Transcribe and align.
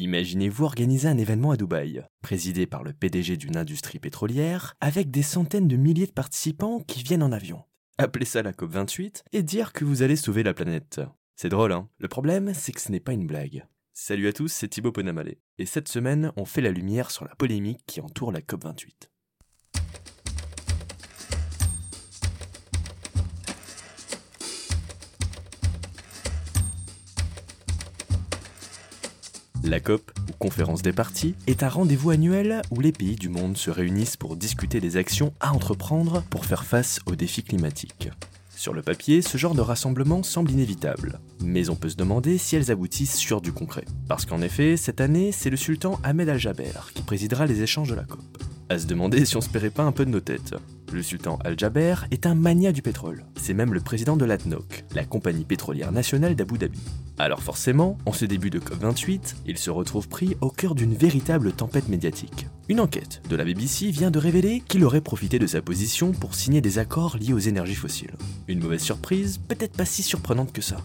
Imaginez-vous 0.00 0.64
organiser 0.64 1.08
un 1.08 1.18
événement 1.18 1.50
à 1.50 1.56
Dubaï, 1.56 2.04
présidé 2.22 2.68
par 2.68 2.84
le 2.84 2.92
PDG 2.92 3.36
d'une 3.36 3.56
industrie 3.56 3.98
pétrolière, 3.98 4.76
avec 4.80 5.10
des 5.10 5.24
centaines 5.24 5.66
de 5.66 5.76
milliers 5.76 6.06
de 6.06 6.12
participants 6.12 6.78
qui 6.78 7.02
viennent 7.02 7.24
en 7.24 7.32
avion. 7.32 7.64
Appelez 7.98 8.24
ça 8.24 8.44
la 8.44 8.52
COP28 8.52 9.24
et 9.32 9.42
dire 9.42 9.72
que 9.72 9.84
vous 9.84 10.02
allez 10.02 10.14
sauver 10.14 10.44
la 10.44 10.54
planète. 10.54 11.00
C'est 11.34 11.48
drôle, 11.48 11.72
hein? 11.72 11.88
Le 11.98 12.06
problème, 12.06 12.54
c'est 12.54 12.70
que 12.70 12.80
ce 12.80 12.92
n'est 12.92 13.00
pas 13.00 13.12
une 13.12 13.26
blague. 13.26 13.66
Salut 13.92 14.28
à 14.28 14.32
tous, 14.32 14.52
c'est 14.52 14.68
Thibaut 14.68 14.92
Ponamalé. 14.92 15.40
Et 15.58 15.66
cette 15.66 15.88
semaine, 15.88 16.30
on 16.36 16.44
fait 16.44 16.60
la 16.60 16.70
lumière 16.70 17.10
sur 17.10 17.24
la 17.24 17.34
polémique 17.34 17.82
qui 17.84 18.00
entoure 18.00 18.30
la 18.30 18.40
COP28. 18.40 19.08
La 29.68 29.80
COP, 29.80 30.10
ou 30.30 30.32
Conférence 30.38 30.80
des 30.80 30.94
parties, 30.94 31.34
est 31.46 31.62
un 31.62 31.68
rendez-vous 31.68 32.08
annuel 32.08 32.62
où 32.70 32.80
les 32.80 32.90
pays 32.90 33.16
du 33.16 33.28
monde 33.28 33.58
se 33.58 33.70
réunissent 33.70 34.16
pour 34.16 34.34
discuter 34.34 34.80
des 34.80 34.96
actions 34.96 35.34
à 35.40 35.52
entreprendre 35.52 36.22
pour 36.30 36.46
faire 36.46 36.64
face 36.64 37.00
aux 37.04 37.14
défis 37.14 37.42
climatiques. 37.42 38.08
Sur 38.56 38.72
le 38.72 38.80
papier, 38.80 39.20
ce 39.20 39.36
genre 39.36 39.54
de 39.54 39.60
rassemblement 39.60 40.22
semble 40.22 40.52
inévitable, 40.52 41.20
mais 41.42 41.68
on 41.68 41.76
peut 41.76 41.90
se 41.90 41.96
demander 41.96 42.38
si 42.38 42.56
elles 42.56 42.70
aboutissent 42.70 43.16
sur 43.16 43.42
du 43.42 43.52
concret. 43.52 43.84
Parce 44.08 44.24
qu'en 44.24 44.40
effet, 44.40 44.78
cette 44.78 45.02
année, 45.02 45.32
c'est 45.32 45.50
le 45.50 45.58
sultan 45.58 46.00
Ahmed 46.02 46.30
Al-Jaber 46.30 46.72
qui 46.94 47.02
présidera 47.02 47.44
les 47.44 47.60
échanges 47.60 47.90
de 47.90 47.94
la 47.94 48.04
COP. 48.04 48.22
À 48.70 48.78
se 48.78 48.86
demander 48.86 49.26
si 49.26 49.36
on 49.36 49.42
se 49.42 49.50
paierait 49.50 49.68
pas 49.68 49.82
un 49.82 49.92
peu 49.92 50.06
de 50.06 50.10
nos 50.10 50.20
têtes. 50.20 50.54
Le 50.94 51.02
sultan 51.02 51.38
Al-Jaber 51.44 52.06
est 52.10 52.24
un 52.24 52.34
mania 52.34 52.72
du 52.72 52.80
pétrole. 52.80 53.26
C'est 53.36 53.52
même 53.52 53.74
le 53.74 53.80
président 53.80 54.16
de 54.16 54.24
l'ADNOC, 54.24 54.86
la 54.94 55.04
compagnie 55.04 55.44
pétrolière 55.44 55.92
nationale 55.92 56.36
d'Abu 56.36 56.56
Dhabi. 56.56 56.80
Alors 57.20 57.42
forcément, 57.42 57.98
en 58.06 58.12
ce 58.12 58.24
début 58.24 58.50
de 58.50 58.60
COP28, 58.60 59.34
il 59.46 59.58
se 59.58 59.70
retrouve 59.70 60.08
pris 60.08 60.36
au 60.40 60.50
cœur 60.50 60.76
d'une 60.76 60.94
véritable 60.94 61.52
tempête 61.52 61.88
médiatique. 61.88 62.46
Une 62.68 62.80
enquête 62.80 63.22
de 63.28 63.34
la 63.34 63.44
BBC 63.44 63.90
vient 63.90 64.12
de 64.12 64.20
révéler 64.20 64.62
qu'il 64.68 64.84
aurait 64.84 65.00
profité 65.00 65.40
de 65.40 65.46
sa 65.46 65.60
position 65.60 66.12
pour 66.12 66.36
signer 66.36 66.60
des 66.60 66.78
accords 66.78 67.16
liés 67.16 67.32
aux 67.32 67.38
énergies 67.38 67.74
fossiles. 67.74 68.14
Une 68.46 68.60
mauvaise 68.60 68.82
surprise, 68.82 69.38
peut-être 69.48 69.76
pas 69.76 69.84
si 69.84 70.04
surprenante 70.04 70.52
que 70.52 70.62
ça. 70.62 70.76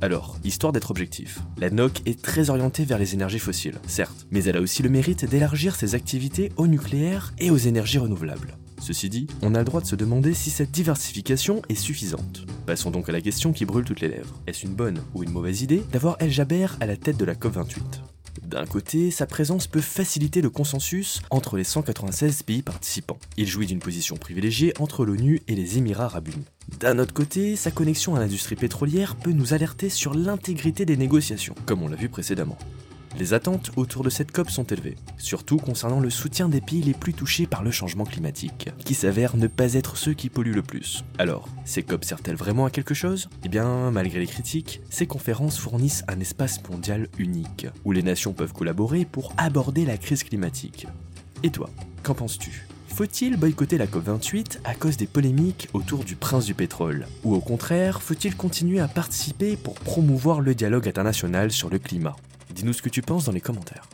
Alors, 0.00 0.38
histoire 0.44 0.72
d'être 0.72 0.92
objectif, 0.92 1.40
la 1.58 1.70
NOC 1.70 2.02
est 2.06 2.22
très 2.22 2.48
orientée 2.50 2.84
vers 2.84 2.98
les 2.98 3.14
énergies 3.14 3.38
fossiles, 3.38 3.78
certes, 3.86 4.26
mais 4.30 4.44
elle 4.44 4.56
a 4.56 4.60
aussi 4.60 4.82
le 4.82 4.88
mérite 4.88 5.24
d'élargir 5.24 5.74
ses 5.74 5.94
activités 5.94 6.52
au 6.56 6.68
nucléaire 6.68 7.34
et 7.38 7.50
aux 7.50 7.58
énergies 7.58 7.98
renouvelables. 7.98 8.56
Ceci 8.80 9.08
dit, 9.08 9.26
on 9.42 9.54
a 9.54 9.58
le 9.58 9.64
droit 9.64 9.80
de 9.80 9.86
se 9.86 9.96
demander 9.96 10.34
si 10.34 10.50
cette 10.50 10.70
diversification 10.70 11.62
est 11.68 11.74
suffisante. 11.74 12.46
Passons 12.66 12.90
donc 12.90 13.08
à 13.08 13.12
la 13.12 13.20
question 13.20 13.52
qui 13.52 13.66
brûle 13.66 13.84
toutes 13.84 14.00
les 14.00 14.08
lèvres. 14.08 14.34
Est-ce 14.46 14.64
une 14.64 14.74
bonne 14.74 15.02
ou 15.14 15.22
une 15.22 15.30
mauvaise 15.30 15.62
idée 15.62 15.82
d'avoir 15.92 16.16
El 16.18 16.30
Jaber 16.30 16.66
à 16.80 16.86
la 16.86 16.96
tête 16.96 17.16
de 17.16 17.24
la 17.24 17.34
COP28 17.34 18.00
d'un 18.42 18.66
côté, 18.66 19.10
sa 19.10 19.26
présence 19.26 19.66
peut 19.66 19.80
faciliter 19.80 20.40
le 20.40 20.50
consensus 20.50 21.20
entre 21.30 21.56
les 21.56 21.64
196 21.64 22.42
pays 22.42 22.62
participants. 22.62 23.18
Il 23.36 23.46
jouit 23.46 23.66
d'une 23.66 23.78
position 23.78 24.16
privilégiée 24.16 24.72
entre 24.80 25.04
l'ONU 25.04 25.40
et 25.46 25.54
les 25.54 25.78
Émirats 25.78 26.06
arabes 26.06 26.28
unis. 26.28 26.44
D'un 26.80 26.98
autre 26.98 27.14
côté, 27.14 27.54
sa 27.54 27.70
connexion 27.70 28.16
à 28.16 28.18
l'industrie 28.18 28.56
pétrolière 28.56 29.14
peut 29.14 29.32
nous 29.32 29.54
alerter 29.54 29.88
sur 29.88 30.14
l'intégrité 30.14 30.84
des 30.84 30.96
négociations, 30.96 31.54
comme 31.66 31.82
on 31.82 31.88
l'a 31.88 31.96
vu 31.96 32.08
précédemment. 32.08 32.58
Les 33.18 33.34
attentes 33.34 33.72
autour 33.76 34.04
de 34.04 34.10
cette 34.10 34.30
COP 34.30 34.50
sont 34.50 34.64
élevées, 34.64 34.96
surtout 35.18 35.56
concernant 35.56 36.00
le 36.00 36.10
soutien 36.10 36.48
des 36.48 36.60
pays 36.60 36.80
les 36.80 36.94
plus 36.94 37.12
touchés 37.12 37.46
par 37.46 37.62
le 37.62 37.70
changement 37.70 38.04
climatique, 38.04 38.70
qui 38.84 38.94
s'avèrent 38.94 39.36
ne 39.36 39.48
pas 39.48 39.74
être 39.74 39.96
ceux 39.96 40.14
qui 40.14 40.28
polluent 40.28 40.54
le 40.54 40.62
plus. 40.62 41.04
Alors, 41.18 41.48
ces 41.64 41.82
COP 41.82 42.04
servent-elles 42.04 42.36
vraiment 42.36 42.66
à 42.66 42.70
quelque 42.70 42.94
chose? 42.94 43.28
Eh 43.44 43.48
bien, 43.48 43.90
malgré 43.90 44.20
les 44.20 44.26
critiques, 44.26 44.80
ces 44.90 45.06
conférences 45.06 45.58
fournissent 45.58 46.04
un 46.08 46.20
espace 46.20 46.62
mondial 46.70 47.08
unique, 47.18 47.66
où 47.84 47.92
les 47.92 48.02
nations 48.02 48.32
peuvent 48.32 48.52
collaborer 48.52 49.04
pour 49.04 49.32
aborder 49.36 49.84
la 49.84 49.98
crise 49.98 50.22
climatique. 50.22 50.86
Et 51.42 51.50
toi, 51.50 51.68
qu'en 52.02 52.14
penses-tu? 52.14 52.66
Faut-il 52.86 53.36
boycotter 53.36 53.78
la 53.78 53.86
COP28 53.86 54.58
à 54.64 54.74
cause 54.74 54.96
des 54.96 55.06
polémiques 55.06 55.68
autour 55.72 56.04
du 56.04 56.16
prince 56.16 56.44
du 56.44 56.54
pétrole? 56.54 57.06
Ou 57.24 57.34
au 57.34 57.40
contraire, 57.40 58.02
faut-il 58.02 58.36
continuer 58.36 58.80
à 58.80 58.88
participer 58.88 59.56
pour 59.56 59.74
promouvoir 59.74 60.40
le 60.40 60.54
dialogue 60.54 60.88
international 60.88 61.50
sur 61.50 61.70
le 61.70 61.78
climat? 61.78 62.16
Dis-nous 62.60 62.74
ce 62.74 62.82
que 62.82 62.90
tu 62.90 63.00
penses 63.00 63.24
dans 63.24 63.32
les 63.32 63.40
commentaires. 63.40 63.88